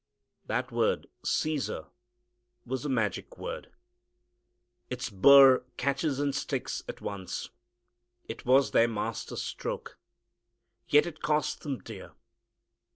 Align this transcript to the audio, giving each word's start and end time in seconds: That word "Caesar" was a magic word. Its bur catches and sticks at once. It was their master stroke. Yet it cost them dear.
That 0.47 0.71
word 0.71 1.05
"Caesar" 1.23 1.85
was 2.65 2.83
a 2.85 2.89
magic 2.89 3.37
word. 3.37 3.71
Its 4.89 5.11
bur 5.11 5.63
catches 5.77 6.19
and 6.19 6.33
sticks 6.33 6.81
at 6.87 7.01
once. 7.01 7.51
It 8.27 8.43
was 8.43 8.71
their 8.71 8.87
master 8.87 9.35
stroke. 9.35 9.99
Yet 10.87 11.05
it 11.05 11.21
cost 11.21 11.61
them 11.61 11.77
dear. 11.83 12.13